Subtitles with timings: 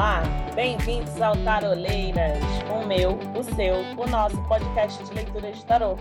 [0.00, 0.22] Olá,
[0.54, 2.38] bem-vindos ao Taroleiras,
[2.72, 5.94] o meu, o seu, o nosso podcast de leitura de tarô.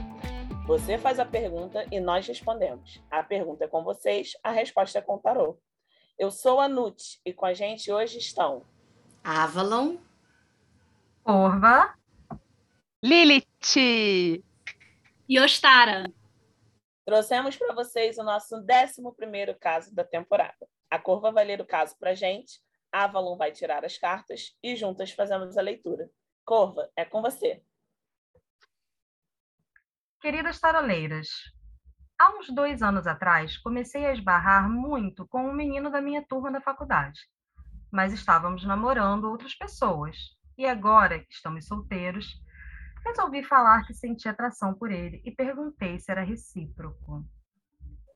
[0.65, 3.04] Você faz a pergunta e nós respondemos.
[3.11, 5.59] A pergunta é com vocês, a resposta é com o tarô.
[6.18, 8.65] Eu sou a Nut e com a gente hoje estão
[9.21, 9.97] Avalon,
[11.25, 11.93] Orva,
[13.04, 13.45] Lilith
[15.28, 16.09] e Ostara.
[17.06, 18.65] Trouxemos para vocês o nosso 11
[19.59, 20.65] caso da temporada.
[20.89, 22.61] A Corva vai ler o caso para a gente,
[22.92, 26.10] Avalon vai tirar as cartas e juntas fazemos a leitura.
[26.46, 27.64] Corva, é com você.
[30.21, 31.29] Queridas taroleiras,
[32.20, 36.52] há uns dois anos atrás comecei a esbarrar muito com um menino da minha turma
[36.52, 37.20] da faculdade,
[37.92, 40.18] mas estávamos namorando outras pessoas
[40.58, 42.38] e agora que estamos solteiros,
[43.06, 47.26] resolvi falar que senti atração por ele e perguntei se era recíproco.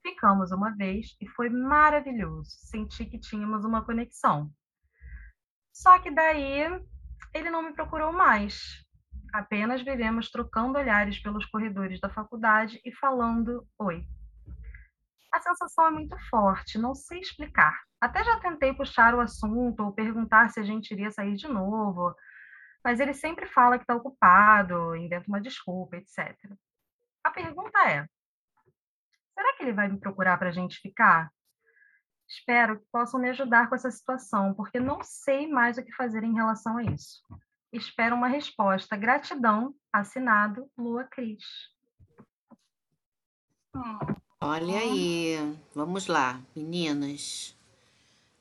[0.01, 2.49] Ficamos uma vez e foi maravilhoso.
[2.49, 4.51] Senti que tínhamos uma conexão.
[5.73, 6.61] Só que daí
[7.33, 8.85] ele não me procurou mais.
[9.33, 14.05] Apenas vivemos trocando olhares pelos corredores da faculdade e falando oi.
[15.33, 17.81] A sensação é muito forte, não sei explicar.
[17.99, 22.15] Até já tentei puxar o assunto ou perguntar se a gente iria sair de novo,
[22.83, 26.37] mas ele sempre fala que está ocupado, inventa uma desculpa, etc.
[27.23, 28.05] A pergunta é:
[29.33, 31.31] será que ele vai me procurar para a gente ficar?
[32.33, 36.23] Espero que possam me ajudar com essa situação, porque não sei mais o que fazer
[36.23, 37.21] em relação a isso.
[37.71, 38.97] Espero uma resposta.
[38.97, 39.75] Gratidão.
[39.91, 41.43] Assinado Lua Cris.
[44.41, 45.55] olha aí.
[45.75, 47.55] Vamos lá, meninas.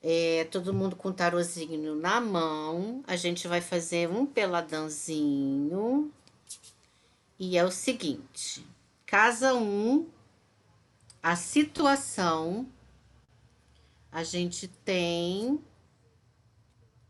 [0.01, 3.03] É, todo mundo com o tarozinho na mão.
[3.05, 6.11] A gente vai fazer um peladãozinho.
[7.37, 8.65] E é o seguinte:
[9.05, 10.07] casa 1, um,
[11.21, 12.67] a situação.
[14.13, 15.59] A gente tem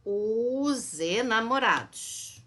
[0.06, 2.42] os enamorados.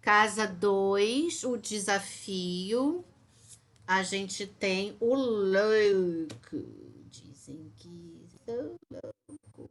[0.00, 3.04] Casa 2, o desafio.
[3.86, 6.56] A gente tem o louco.
[7.08, 9.70] Dizem que sou louco.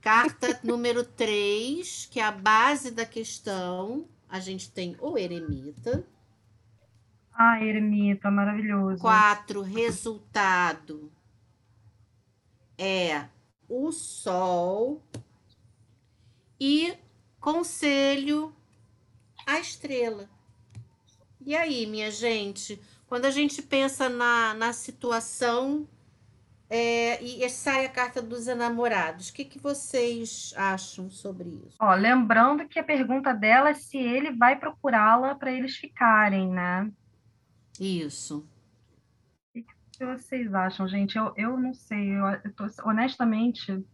[0.00, 4.08] Carta número 3, que é a base da questão.
[4.30, 6.06] A gente tem o eremita.
[7.34, 8.98] Ah, eremita, maravilhoso.
[8.98, 11.12] Quatro, resultado
[12.78, 13.26] é
[13.68, 15.02] o Sol
[16.60, 16.96] e
[17.40, 18.54] conselho
[19.46, 20.28] a estrela.
[21.44, 25.88] E aí, minha gente, quando a gente pensa na, na situação
[26.68, 31.76] é, e sai a carta dos enamorados, o que, que vocês acham sobre isso?
[31.80, 36.90] Ó, lembrando que a pergunta dela é se ele vai procurá-la para eles ficarem, né?
[37.80, 38.46] Isso.
[39.98, 41.18] O que vocês acham, gente?
[41.18, 42.12] Eu, eu não sei.
[42.12, 43.84] Eu, eu tô, honestamente,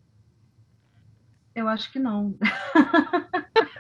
[1.55, 2.37] eu acho que não.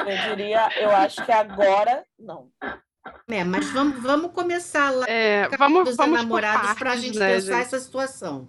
[0.00, 2.50] Eu diria, eu acho que agora não.
[3.28, 7.34] É, mas vamos, vamos começar lá é, vamos, dos vamos enamorados para a gente né,
[7.34, 7.62] pensar gente?
[7.62, 8.48] essa situação.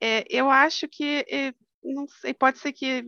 [0.00, 3.04] É, eu acho que é, não sei, pode ser que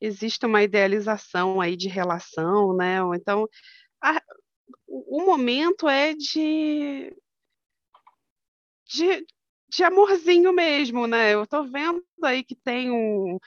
[0.00, 3.02] exista uma idealização aí de relação, né?
[3.02, 3.48] Ou então
[4.02, 4.20] a,
[4.90, 7.16] o momento é de,
[8.92, 9.24] de
[9.70, 11.32] de amorzinho mesmo, né?
[11.32, 13.38] Eu tô vendo aí que tem um,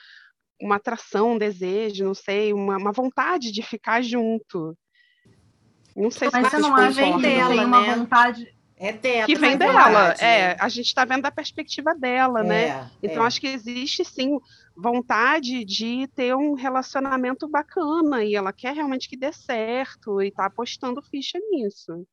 [0.59, 4.75] uma atração, um desejo, não sei, uma, uma vontade de ficar junto.
[5.95, 7.95] Não sei se Mas você vocês não acha que tem uma né?
[7.95, 8.55] vontade.
[8.83, 9.25] É dela.
[9.25, 10.55] que vem dela, é, né?
[10.59, 12.63] a gente está vendo da perspectiva dela, né?
[12.67, 13.27] É, Então é.
[13.27, 14.37] acho que existe sim
[14.75, 20.47] vontade de ter um relacionamento bacana e ela quer realmente que dê certo e tá
[20.47, 22.05] apostando ficha nisso.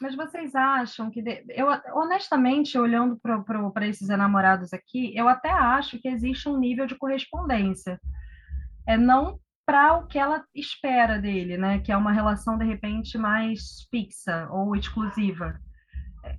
[0.00, 1.22] Mas vocês acham que.
[1.22, 3.18] de- Eu, honestamente, olhando
[3.72, 7.98] para esses enamorados aqui, eu até acho que existe um nível de correspondência.
[8.86, 11.80] É não para o que ela espera dele, né?
[11.80, 15.60] Que é uma relação, de repente, mais fixa ou exclusiva.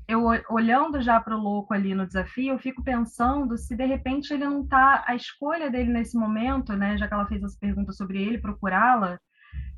[0.08, 4.34] Eu, olhando já para o louco ali no desafio, eu fico pensando se de repente
[4.34, 5.04] ele não está.
[5.06, 6.98] A escolha dele nesse momento, né?
[6.98, 9.20] Já que ela fez essa pergunta sobre ele, procurá-la,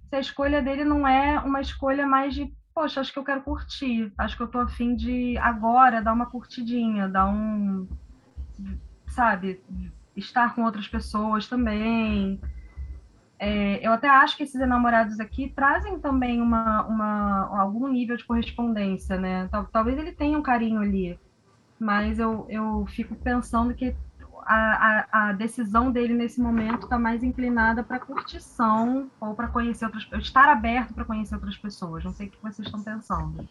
[0.07, 3.41] se a escolha dele não é uma escolha mais de poxa, acho que eu quero
[3.41, 7.85] curtir, acho que eu tô afim de agora dar uma curtidinha, dar um,
[9.07, 9.61] sabe,
[10.15, 12.39] estar com outras pessoas também.
[13.39, 18.25] É, eu até acho que esses enamorados aqui trazem também uma, uma, algum nível de
[18.25, 19.47] correspondência, né?
[19.49, 21.17] Tal- Talvez ele tenha um carinho ali,
[21.79, 23.95] mas eu, eu fico pensando que
[24.45, 29.85] a, a, a decisão dele nesse momento está mais inclinada para curtição ou para conhecer
[29.85, 32.03] outras estar aberto para conhecer outras pessoas.
[32.03, 33.47] Não sei o que vocês estão pensando.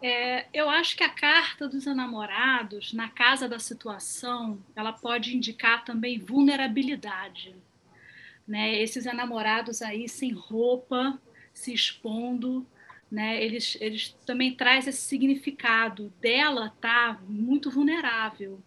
[0.00, 5.84] É, eu acho que a carta dos enamorados, na casa da situação, ela pode indicar
[5.84, 7.54] também vulnerabilidade.
[8.46, 8.80] Né?
[8.80, 11.20] Esses enamorados aí sem roupa,
[11.52, 12.66] se expondo,
[13.10, 13.42] né?
[13.42, 18.60] Eles, eles também traz esse significado dela tá muito vulnerável,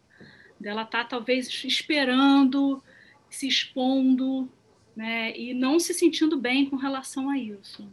[0.60, 2.82] dela tá talvez esperando,
[3.30, 4.50] se expondo,
[4.96, 5.38] né?
[5.38, 7.88] E não se sentindo bem com relação a isso.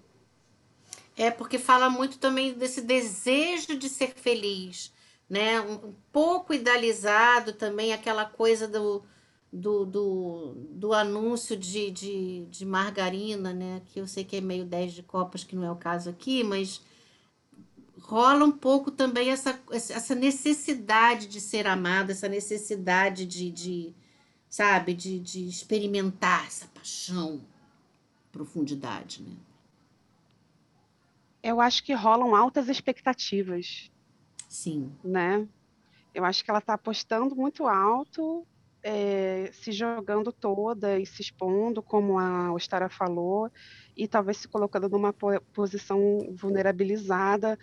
[1.16, 4.92] É porque fala muito também desse desejo de ser feliz,
[5.28, 5.60] né?
[5.60, 9.04] Um, um pouco idealizado também aquela coisa do,
[9.52, 13.82] do, do, do anúncio de, de, de margarina, né?
[13.86, 16.42] Que eu sei que é meio 10 de copas, que não é o caso aqui,
[16.42, 16.82] mas
[17.98, 23.94] rola um pouco também essa, essa necessidade de ser amada, essa necessidade de, de
[24.48, 27.40] sabe, de, de experimentar essa paixão,
[28.30, 29.36] profundidade, né?
[31.46, 33.88] eu acho que rolam altas expectativas.
[34.48, 34.92] Sim.
[35.02, 35.46] Né?
[36.12, 38.44] Eu acho que ela está apostando muito alto,
[38.88, 43.50] é, se jogando toda e se expondo, como a Ostara falou,
[43.96, 45.12] e talvez se colocando numa
[45.52, 45.98] posição
[46.36, 47.58] vulnerabilizada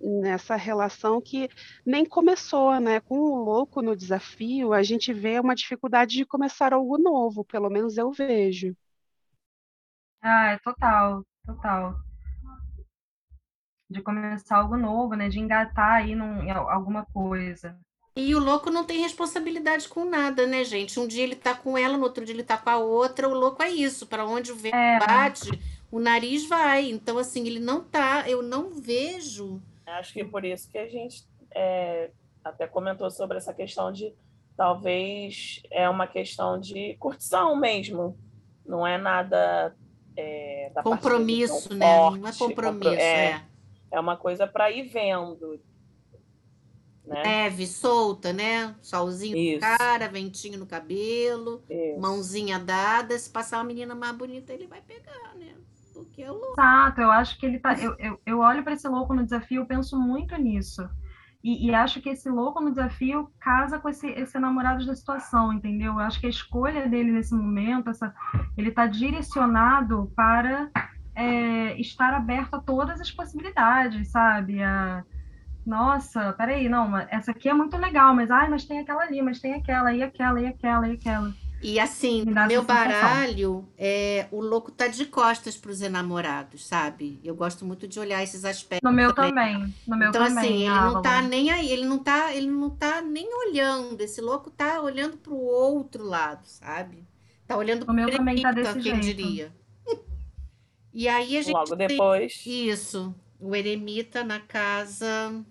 [0.00, 1.48] nessa relação que
[1.86, 2.98] nem começou, né?
[2.98, 7.70] Com o louco no desafio, a gente vê uma dificuldade de começar algo novo, pelo
[7.70, 8.76] menos eu vejo.
[10.20, 11.94] Ah, é total, total
[13.88, 15.28] de começar algo novo, né?
[15.28, 17.78] De engatar aí num, alguma coisa.
[18.16, 20.98] E o louco não tem responsabilidade com nada, né, gente?
[20.98, 23.28] Um dia ele tá com ela, no outro dia ele tá com a outra.
[23.28, 24.98] O louco é isso, para onde o vento é.
[24.98, 25.50] bate,
[25.92, 26.90] o nariz vai.
[26.90, 29.60] Então, assim, ele não tá, eu não vejo.
[29.86, 32.10] Acho que por isso que a gente é,
[32.42, 34.14] até comentou sobre essa questão de
[34.56, 38.18] talvez é uma questão de curtição mesmo.
[38.64, 39.76] Não é nada
[40.16, 41.86] é, compromisso, né?
[41.86, 43.26] Forte, não é compromisso, é.
[43.26, 43.42] é
[43.90, 45.60] é uma coisa para ir vendo.
[47.06, 47.22] Né?
[47.22, 48.74] Leve, solta, né?
[48.82, 49.54] Solzinho Isso.
[49.54, 52.00] no cara, ventinho no cabelo, Isso.
[52.00, 53.16] mãozinha dada.
[53.18, 55.54] Se passar uma menina mais bonita, ele vai pegar, né?
[55.94, 56.52] Porque é louco.
[56.52, 57.74] Exato, eu acho que ele tá.
[57.74, 60.86] Eu, eu, eu olho para esse louco no desafio, eu penso muito nisso.
[61.44, 65.52] E, e, acho que esse louco no desafio casa com esse, esse namorado da situação,
[65.52, 65.92] entendeu?
[65.92, 68.12] Eu acho que a escolha dele nesse momento, essa,
[68.56, 70.68] ele está direcionado para
[71.14, 74.60] é, estar aberto a todas as possibilidades, sabe?
[74.60, 75.04] A,
[75.66, 79.40] nossa, peraí, não, essa aqui é muito legal, mas ai, mas tem aquela ali, mas
[79.40, 81.34] tem aquela, e aquela, e aquela, e aquela.
[81.62, 87.18] E assim, meu baralho, é, o louco tá de costas para os enamorados, sabe?
[87.24, 88.88] Eu gosto muito de olhar esses aspectos.
[88.88, 89.54] No meu também.
[89.54, 89.74] também.
[89.88, 92.70] No meu então, também, assim, ele não tá nem aí, ele não tá, ele não
[92.70, 94.00] tá nem olhando.
[94.00, 97.04] Esse louco tá olhando para o outro lado, sabe?
[97.46, 99.02] Tá olhando para o meu também tá desse quem jeito.
[99.02, 99.52] diria.
[100.98, 101.52] E aí a gente.
[101.52, 102.42] Logo depois.
[102.46, 103.14] Isso.
[103.38, 105.44] O eremita na casa.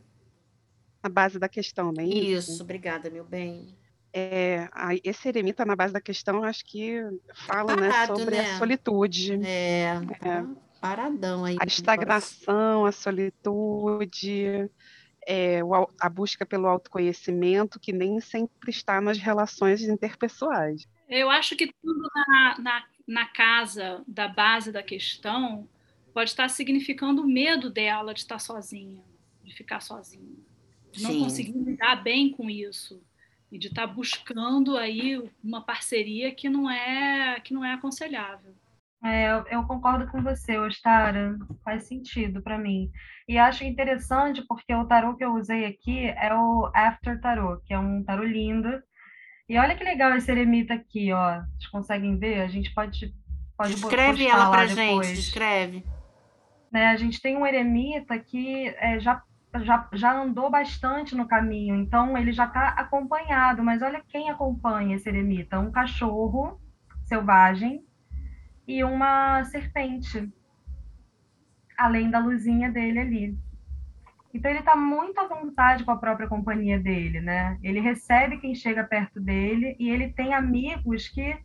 [1.06, 2.04] Na base da questão, né?
[2.04, 3.78] Isso, isso obrigada, meu bem.
[4.12, 4.68] É,
[5.04, 7.00] esse eremita na base da questão, acho que
[7.34, 8.52] fala né, Parado, né, sobre né?
[8.52, 9.40] a solitude.
[9.46, 10.18] É, é.
[10.20, 10.48] Tá
[10.82, 11.58] paradão aí.
[11.60, 14.70] A estagnação, a solitude,
[15.28, 15.60] é,
[16.00, 20.88] a busca pelo autoconhecimento, que nem sempre está nas relações interpessoais.
[21.10, 25.70] Eu acho que tudo na, na na casa da base da questão
[26.14, 29.04] pode estar significando o medo dela de estar sozinha,
[29.44, 30.38] de ficar sozinha,
[30.96, 31.24] de não Sim.
[31.24, 33.02] conseguir lidar bem com isso
[33.52, 38.54] e de estar buscando aí uma parceria que não é que não é aconselhável.
[39.04, 41.38] É, eu, eu, concordo com você, Ostara.
[41.64, 42.90] Faz sentido para mim.
[43.28, 47.74] E acho interessante porque o tarô que eu usei aqui é o After Tarot, que
[47.74, 48.82] é um tarô lindo,
[49.48, 51.42] e olha que legal esse eremita aqui, ó.
[51.42, 52.42] Vocês conseguem ver?
[52.42, 53.14] A gente pode.
[53.56, 55.84] pode Escreve ela pra gente, escreve.
[56.72, 59.22] Né, a gente tem um eremita que é, já,
[59.64, 63.64] já, já andou bastante no caminho, então ele já está acompanhado.
[63.64, 66.60] Mas olha quem acompanha esse eremita: um cachorro
[67.06, 67.84] selvagem
[68.68, 70.32] e uma serpente,
[71.78, 73.38] além da luzinha dele ali.
[74.34, 77.58] Então ele está muito à vontade com a própria companhia dele, né?
[77.64, 81.38] Ele recebe quem chega perto dele e ele tem amigos que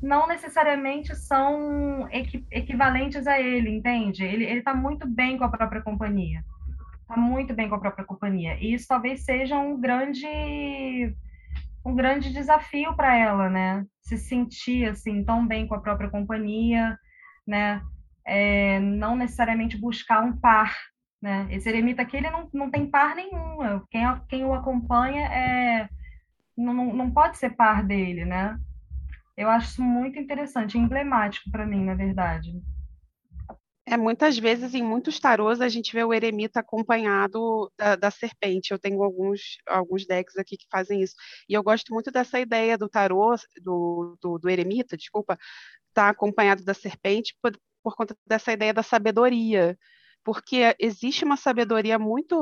[0.00, 4.24] não necessariamente são equi equivalentes a ele, entende?
[4.24, 6.42] Ele está muito bem com a própria companhia.
[7.10, 8.56] Está muito bem com a própria companhia.
[8.60, 11.12] E isso talvez seja um grande
[11.84, 13.84] um grande desafio para ela, né?
[14.00, 16.96] Se sentir assim tão bem com a própria companhia,
[17.44, 17.82] né?
[18.24, 20.72] É, não necessariamente buscar um par,
[21.20, 21.48] né?
[21.50, 23.58] Esse eremita aqui ele não, não tem par nenhum.
[23.90, 25.88] Quem, quem o acompanha é,
[26.56, 28.56] não, não pode ser par dele, né?
[29.36, 32.52] Eu acho isso muito interessante, emblemático para mim, na verdade.
[33.90, 38.70] É, muitas vezes, em muitos tarôs, a gente vê o eremita acompanhado da, da, serpente.
[38.70, 41.16] Eu tenho alguns, alguns decks aqui que fazem isso.
[41.48, 45.36] E eu gosto muito dessa ideia do tarô, do, do, do eremita, desculpa,
[45.88, 49.76] estar tá acompanhado da serpente por, por conta dessa ideia da sabedoria.
[50.22, 52.36] Porque existe uma sabedoria muito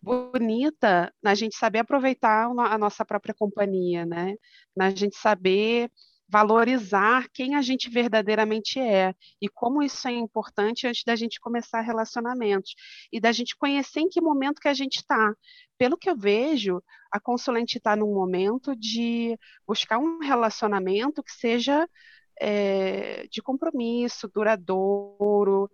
[0.00, 4.36] bonita na gente saber aproveitar a nossa própria companhia, né?
[4.76, 5.90] Na gente saber
[6.28, 11.80] valorizar quem a gente verdadeiramente é e como isso é importante antes da gente começar
[11.80, 12.74] relacionamentos
[13.10, 15.34] e da gente conhecer em que momento que a gente está.
[15.78, 21.88] Pelo que eu vejo, a consulente está num momento de buscar um relacionamento que seja
[22.40, 25.70] é, de compromisso, duradouro,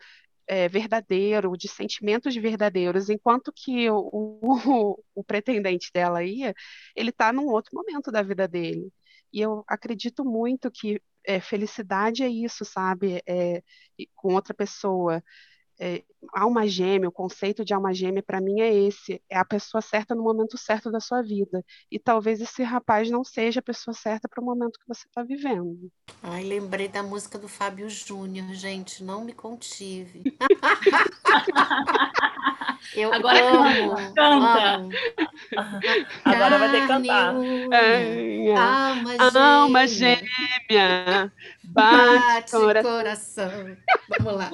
[0.47, 6.53] é, verdadeiro, de sentimentos verdadeiros, enquanto que o, o, o pretendente dela aí,
[6.95, 8.93] ele está num outro momento da vida dele.
[9.35, 13.23] E eu acredito muito que é, felicidade é isso, sabe?
[13.29, 13.63] É,
[14.17, 15.23] com outra pessoa.
[15.79, 16.03] É,
[16.33, 20.15] alma gêmea, o conceito de alma gêmea para mim é esse, é a pessoa certa
[20.15, 21.65] no momento certo da sua vida.
[21.91, 25.23] E talvez esse rapaz não seja a pessoa certa para o momento que você está
[25.23, 25.91] vivendo.
[26.23, 30.23] Ai, lembrei da música do Fábio Júnior, gente, não me contive.
[32.95, 34.75] Eu Agora amo, canta.
[34.77, 34.89] amo.
[36.25, 37.35] Agora vai ter que cantar.
[38.57, 40.29] Alma Alma gêmea,
[40.71, 41.33] gêmea,
[41.65, 42.93] bate, bate coração.
[42.93, 43.77] coração.
[44.21, 44.51] Vamos lá.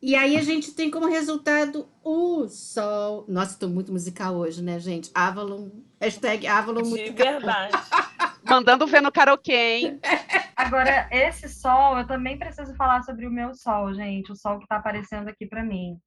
[0.00, 3.24] E aí a gente tem como resultado o sol.
[3.28, 5.10] Nossa, estou muito musical hoje, né, gente?
[5.14, 7.26] Avalon, hashtag Avalon De musical.
[7.26, 7.72] verdade.
[8.44, 10.00] Mandando ver no karaokê, hein?
[10.54, 14.64] Agora, esse sol, eu também preciso falar sobre o meu sol, gente, o sol que
[14.64, 15.98] está aparecendo aqui para mim.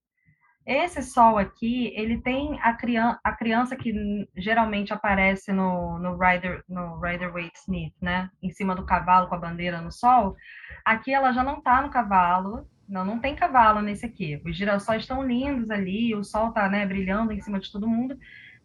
[0.65, 3.91] Esse sol aqui, ele tem a, criança, a criança que
[4.37, 8.29] geralmente aparece no, no Rider no Rider Waite Smith, né?
[8.41, 10.35] Em cima do cavalo com a bandeira no sol.
[10.85, 14.41] Aqui ela já não está no cavalo, não, não tem cavalo nesse aqui.
[14.45, 18.17] Os girassóis estão lindos ali, o sol está né, brilhando em cima de todo mundo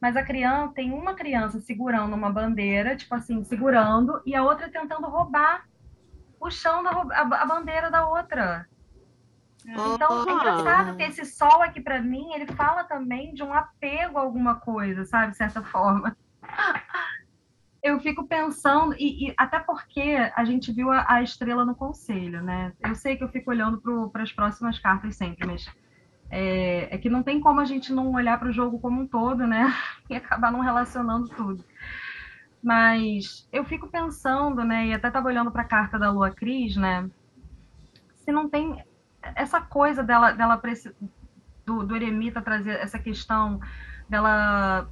[0.04, 4.69] mas a criança tem uma criança segurando uma bandeira, tipo assim, segurando, e a outra
[4.69, 5.66] tentando roubar
[6.38, 8.69] o chão da a, a bandeira da outra.
[9.66, 14.19] Então, é engraçado que esse sol aqui para mim, ele fala também de um apego
[14.19, 16.14] a alguma coisa, sabe, de certa forma.
[17.85, 22.43] Eu fico pensando, e, e até porque a gente viu a, a, estrela no conselho,
[22.43, 22.73] né?
[22.81, 23.79] Eu sei que eu fico olhando
[24.11, 25.71] para as próximas cartas sempre, mas
[26.31, 29.07] é, é, que não tem como a gente não olhar para o jogo como um
[29.07, 29.71] todo, né?
[30.09, 31.62] E acabar não relacionando tudo.
[32.62, 34.87] Mas eu fico pensando, né?
[34.87, 37.11] E até estava olhando para a carta da Lua Cris, né?
[38.17, 38.83] Se não tem
[39.37, 40.59] essa coisa dela, dela
[41.67, 43.61] do, do eremita trazer essa questão
[44.09, 44.88] dela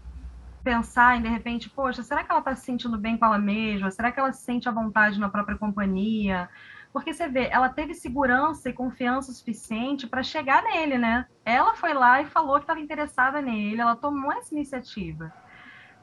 [0.62, 3.90] pensar em de repente, poxa, será que ela está se sentindo bem com ela mesma?
[3.90, 6.48] Será que ela se sente à vontade na própria companhia?
[6.92, 11.26] Porque você vê, ela teve segurança e confiança suficiente para chegar nele, né?
[11.44, 15.32] Ela foi lá e falou que estava interessada nele, ela tomou essa iniciativa.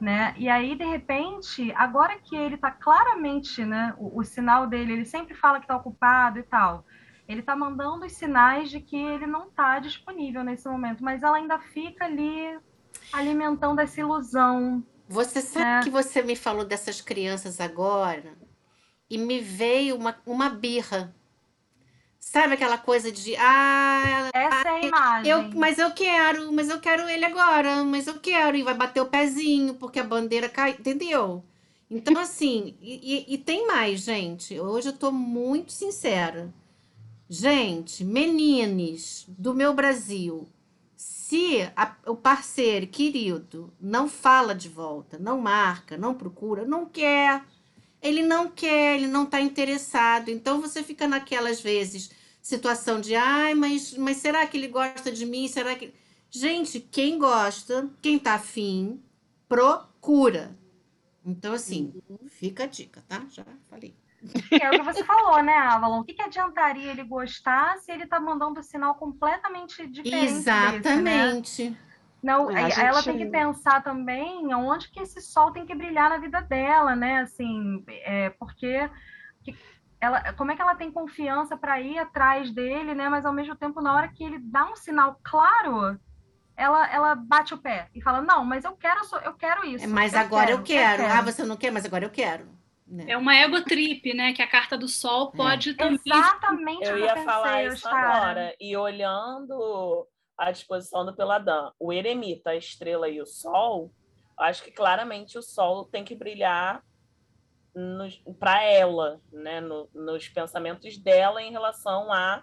[0.00, 0.34] Né?
[0.38, 5.04] E aí, de repente, agora que ele está claramente, né, o, o, sinal dele, ele
[5.04, 6.86] sempre fala que está ocupado e tal,
[7.28, 11.36] ele está mandando os sinais de que ele não está disponível nesse momento, mas ela
[11.36, 12.58] ainda fica ali
[13.12, 14.84] alimentando essa ilusão.
[15.08, 15.80] Você sabe né?
[15.82, 18.36] que você me falou dessas crianças agora?
[19.10, 21.12] e me veio uma, uma birra.
[22.18, 25.32] Sabe aquela coisa de ah, essa é a imagem.
[25.32, 29.00] Eu, mas eu quero, mas eu quero ele agora, mas eu quero e vai bater
[29.00, 31.42] o pezinho porque a bandeira cai, entendeu?
[31.90, 34.60] Então assim, e, e, e tem mais, gente.
[34.60, 36.54] Hoje eu tô muito sincera.
[37.28, 40.46] Gente, menines do meu Brasil,
[41.30, 47.44] se a, o parceiro querido não fala de volta, não marca, não procura, não quer,
[48.02, 50.28] ele não quer, ele não está interessado.
[50.28, 52.10] Então você fica naquelas vezes
[52.42, 55.46] situação de ai, mas, mas será que ele gosta de mim?
[55.46, 55.94] Será que.
[56.28, 59.00] Gente, quem gosta, quem tá afim,
[59.48, 60.58] procura.
[61.24, 61.92] Então, assim,
[62.28, 63.24] fica a dica, tá?
[63.30, 63.94] Já falei.
[64.50, 66.00] É o que você falou, né, Avalon?
[66.00, 70.26] O que, que adiantaria ele gostar se ele tá mandando um sinal completamente diferente?
[70.26, 71.40] Exatamente.
[71.40, 71.76] Desse, né?
[72.22, 72.80] Não, é, gente...
[72.80, 76.94] ela tem que pensar também onde que esse sol tem que brilhar na vida dela,
[76.94, 77.20] né?
[77.20, 78.90] Assim, é, porque
[79.98, 83.08] ela, como é que ela tem confiança para ir atrás dele, né?
[83.08, 85.98] Mas ao mesmo tempo, na hora que ele dá um sinal claro,
[86.56, 89.88] ela, ela bate o pé e fala: não, mas eu quero, eu quero isso.
[89.88, 91.02] Mas eu agora quero, eu, quero.
[91.02, 91.18] eu quero.
[91.18, 92.59] Ah, você não quer, mas agora eu quero.
[92.90, 93.04] Né?
[93.08, 94.32] É uma ego trip, né?
[94.32, 95.74] Que a carta do sol pode é.
[95.74, 96.00] também.
[96.04, 96.88] Exatamente.
[96.88, 98.54] Eu ia falar isso agora.
[98.60, 101.70] E olhando à disposição do Peladã.
[101.78, 103.92] O eremita, a estrela e o sol,
[104.36, 106.82] acho que claramente o sol tem que brilhar
[108.40, 112.42] para ela, né, no, nos pensamentos dela em relação a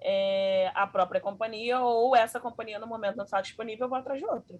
[0.00, 4.18] é, a própria companhia ou essa companhia no momento não está disponível, eu vou atrás
[4.18, 4.58] de outra.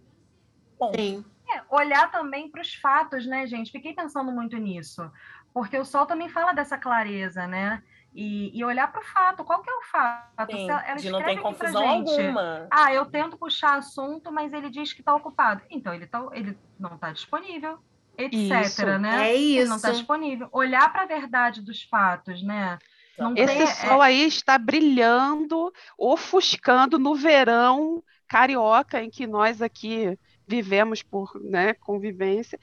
[0.83, 0.93] Bom.
[0.95, 1.25] Sim.
[1.55, 3.71] É, olhar também para os fatos, né, gente?
[3.71, 5.11] Fiquei pensando muito nisso,
[5.53, 7.83] porque o Sol também fala dessa clareza, né?
[8.15, 10.53] E, e olhar para o fato, qual que é o fato?
[10.53, 12.67] Sim, ela de não tem confusão alguma.
[12.71, 15.63] Ah, eu tento puxar assunto, mas ele diz que está ocupado.
[15.71, 17.79] Então, ele, tá, ele não está disponível
[18.17, 19.31] etc, isso, né?
[19.31, 19.61] É isso.
[19.61, 20.49] Ele não está disponível.
[20.53, 22.79] Olhar para a verdade dos fatos, né?
[23.19, 24.07] Não Esse tem, sol é...
[24.09, 30.19] aí está brilhando, ofuscando no verão carioca em que nós aqui
[30.53, 32.61] vivemos por né, convivência,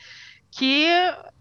[0.52, 0.86] que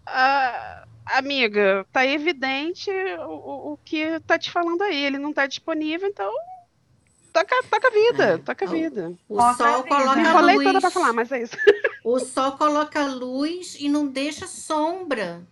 [0.03, 2.89] a amiga, tá evidente
[3.27, 5.05] o, o que está te falando aí.
[5.05, 6.33] Ele não está disponível, então
[7.31, 8.37] toca, toca a vida, é.
[8.39, 9.13] toca a vida.
[9.27, 10.67] O toca sol coloca Me falei luz.
[10.67, 11.55] toda para falar, mas é isso.
[12.01, 15.45] O sol coloca luz e não deixa sombra.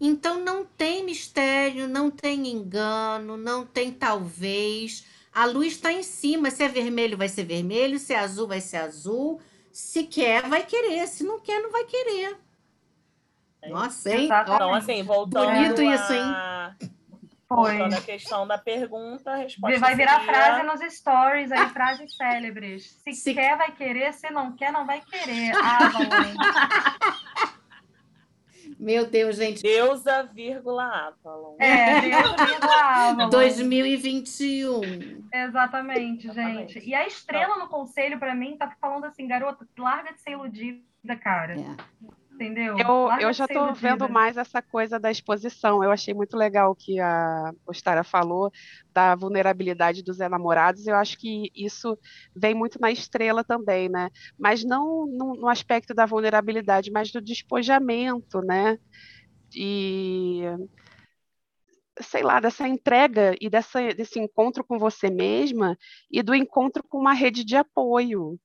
[0.00, 5.06] Então não tem mistério, não tem engano, não tem talvez.
[5.32, 6.50] A luz está em cima.
[6.50, 8.00] Se é vermelho, vai ser vermelho.
[8.00, 9.40] Se é azul, vai ser azul.
[9.72, 11.06] Se quer, vai querer.
[11.06, 12.36] Se não quer, não vai querer.
[13.62, 14.26] É Nossa, hein?
[14.26, 15.94] Então, assim, voltando Bonito a...
[15.94, 16.90] isso, hein?
[17.48, 17.78] Foi.
[17.78, 20.34] Voltando à questão da pergunta, a resposta Vai virar seria...
[20.34, 22.90] frase nos stories, aí, frases célebres.
[23.04, 24.12] Se, se, quer, vai querer.
[24.14, 25.52] Se não quer, não vai querer.
[25.56, 25.92] Ah,
[28.82, 29.62] Meu Deus, gente.
[29.62, 31.56] Deusa, vírgula, Avalon.
[31.60, 33.30] É, Deusa, vírgula, Avalon.
[33.30, 34.80] 2021.
[35.32, 36.88] Exatamente, Exatamente, gente.
[36.88, 41.16] E a estrela no conselho, para mim, tá falando assim, garota, larga de ser iludida,
[41.22, 41.54] cara.
[41.54, 41.76] É
[42.62, 42.86] entendeu?
[42.86, 45.82] Eu, eu já estou vendo mais essa coisa da exposição.
[45.82, 48.50] Eu achei muito legal o que a Ostara falou
[48.92, 50.86] da vulnerabilidade dos enamorados.
[50.86, 51.98] Eu acho que isso
[52.34, 54.10] vem muito na estrela também, né?
[54.38, 58.78] Mas não no, no aspecto da vulnerabilidade, mas do despojamento, né?
[59.54, 60.42] E
[62.00, 65.76] sei lá, dessa entrega e dessa, desse encontro com você mesma
[66.10, 68.38] e do encontro com uma rede de apoio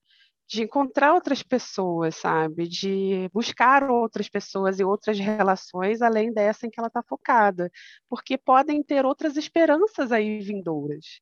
[0.47, 2.67] de encontrar outras pessoas, sabe?
[2.67, 7.69] De buscar outras pessoas e outras relações além dessa em que ela está focada,
[8.09, 11.19] porque podem ter outras esperanças aí vindouras.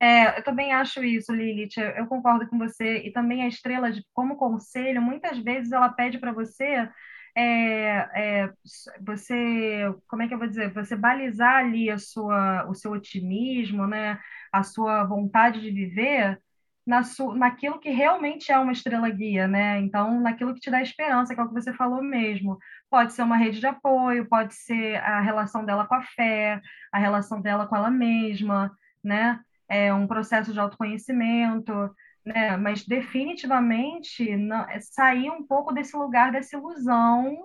[0.00, 1.76] É, eu também acho isso, Lilith.
[1.96, 2.98] Eu, concordo com você.
[2.98, 6.88] E também a estrela, de, como conselho, muitas vezes ela pede para você
[7.36, 8.52] é, é,
[9.00, 13.86] você, como é que eu vou dizer, você balizar ali a sua, o seu otimismo,
[13.86, 14.18] né,
[14.52, 16.40] a sua vontade de viver
[16.88, 17.02] na
[17.36, 19.78] naquilo que realmente é uma estrela guia, né?
[19.78, 22.58] Então, naquilo que te dá esperança, que é o que você falou mesmo.
[22.88, 26.98] Pode ser uma rede de apoio, pode ser a relação dela com a fé, a
[26.98, 28.74] relação dela com ela mesma,
[29.04, 29.38] né?
[29.68, 32.56] É um processo de autoconhecimento, né?
[32.56, 37.36] Mas definitivamente não, é sair um pouco desse lugar dessa ilusão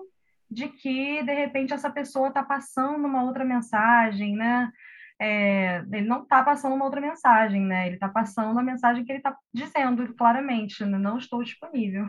[0.50, 4.72] de que de repente essa pessoa está passando uma outra mensagem, né?
[5.20, 7.86] É, ele não está passando uma outra mensagem, né?
[7.86, 10.98] Ele está passando a mensagem que ele está dizendo claramente, né?
[10.98, 12.08] não estou disponível.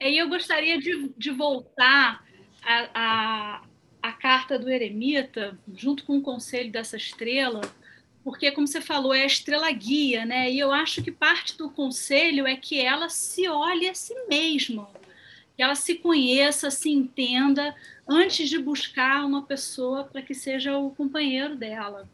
[0.00, 2.24] E eu gostaria de, de voltar
[2.64, 3.62] a,
[4.02, 7.60] a carta do eremita, junto com o conselho dessa estrela,
[8.22, 10.50] porque, como você falou, é a estrela guia, né?
[10.50, 14.88] E eu acho que parte do conselho é que ela se olhe a si mesma,
[15.58, 17.74] que ela se conheça, se entenda,
[18.06, 22.08] antes de buscar uma pessoa para que seja o companheiro dela.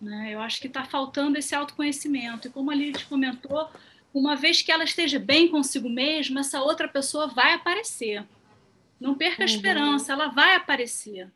[0.00, 0.30] Né?
[0.30, 2.48] Eu acho que está faltando esse autoconhecimento.
[2.48, 3.68] E como a Lilith comentou,
[4.14, 8.24] uma vez que ela esteja bem consigo mesma, essa outra pessoa vai aparecer.
[8.98, 9.54] Não perca a uhum.
[9.54, 11.30] esperança, ela vai aparecer.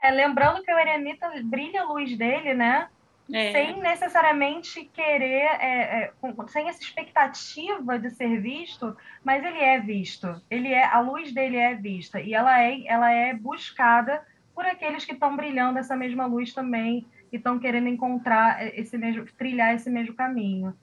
[0.00, 2.88] É, lembrando que o eremita brilha a luz dele, né?
[3.30, 3.52] É.
[3.52, 6.12] Sem necessariamente querer, é, é,
[6.48, 10.40] sem essa expectativa de ser visto, mas ele é visto.
[10.50, 14.22] Ele é, a luz dele é vista e ela é, ela é buscada
[14.54, 19.24] por aqueles que estão brilhando essa mesma luz também e estão querendo encontrar esse mesmo,
[19.38, 20.76] trilhar esse mesmo caminho.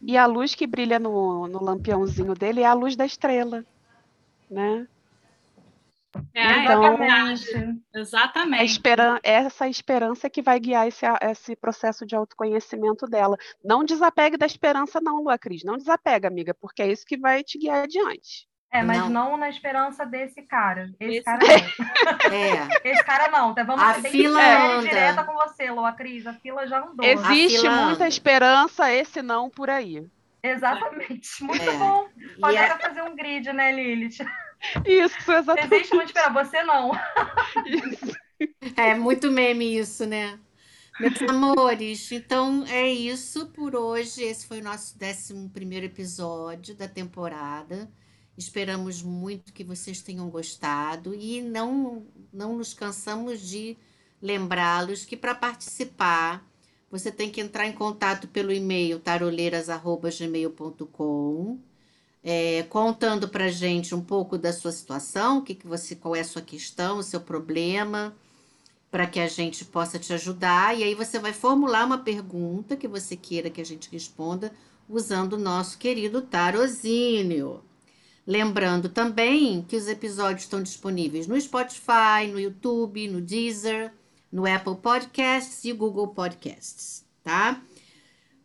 [0.00, 3.64] E a luz que brilha no, no lampiãozinho dele é a luz da estrela,
[4.50, 4.86] né?
[6.34, 7.82] É, então, exatamente.
[7.94, 8.64] exatamente.
[8.64, 13.36] Esperan essa esperança que vai guiar esse, esse processo de autoconhecimento dela.
[13.64, 15.64] Não desapegue da esperança, não, Lua Cris.
[15.64, 18.46] Não desapega, amiga, porque é isso que vai te guiar adiante.
[18.72, 20.90] É, mas não, não na esperança desse cara.
[20.98, 21.24] Esse, esse...
[21.24, 22.32] cara não.
[22.32, 22.90] É.
[22.90, 23.54] Esse cara não.
[23.54, 24.88] Tá, vamos a fila anda.
[24.88, 26.26] direta com você, Lua Cris.
[26.26, 27.04] A fila já andou.
[27.04, 28.08] Existe muita anda.
[28.08, 30.06] esperança, esse não por aí.
[30.42, 31.44] Exatamente.
[31.44, 31.76] Muito é.
[31.76, 32.08] bom.
[32.40, 32.78] Pode é...
[32.78, 34.24] fazer um grid, né, Lilith?
[34.86, 35.74] Isso, exatamente.
[35.74, 36.92] Existe muito esperar, você não.
[37.66, 38.16] Isso.
[38.76, 40.38] É muito meme isso, né?
[41.00, 44.22] Meus amores, então é isso por hoje.
[44.22, 47.90] Esse foi o nosso 11 episódio da temporada.
[48.36, 53.76] Esperamos muito que vocês tenham gostado e não, não nos cansamos de
[54.20, 56.46] lembrá-los que para participar
[56.90, 61.58] você tem que entrar em contato pelo e-mail taroleiras@gmail.com,
[62.22, 66.24] é, contando para gente um pouco da sua situação, que, que você, qual é a
[66.24, 68.14] sua questão, o seu problema,
[68.90, 70.78] para que a gente possa te ajudar.
[70.78, 74.52] E aí você vai formular uma pergunta que você queira que a gente responda
[74.88, 77.62] usando o nosso querido tarozínio.
[78.26, 83.92] Lembrando também que os episódios estão disponíveis no Spotify, no YouTube, no Deezer
[84.32, 87.60] no Apple Podcasts e Google Podcasts, tá?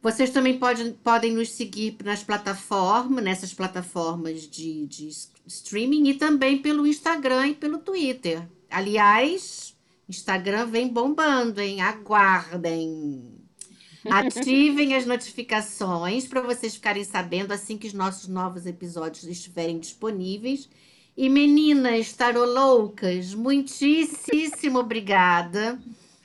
[0.08, 5.10] Vocês também pode, podem nos seguir nas plataformas, nessas plataformas de, de
[5.46, 8.48] streaming e também pelo Instagram e pelo Twitter.
[8.72, 9.76] Aliás,
[10.08, 11.82] Instagram vem bombando, hein?
[11.82, 13.34] Aguardem.
[14.10, 20.70] Ativem as notificações para vocês ficarem sabendo assim que os nossos novos episódios estiverem disponíveis
[21.18, 25.78] e meninas taroloucas, muitíssimo obrigada.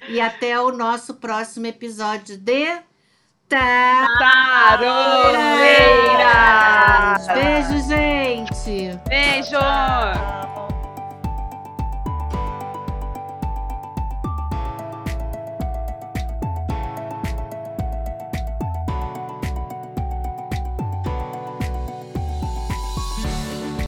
[0.09, 2.81] E até o nosso próximo episódio de
[3.53, 4.81] Taroleiras.
[7.27, 8.99] Beijo, gente.
[9.07, 9.59] Beijo.